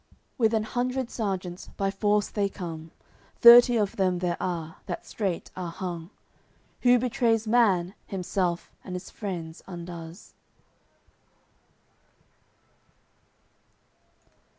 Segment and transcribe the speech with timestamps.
[0.39, 2.89] With an hundred serjeants by force they come;
[3.35, 6.09] Thirty of them there are, that straight are hung.
[6.81, 10.33] Who betrays man, himself and 's friends undoes.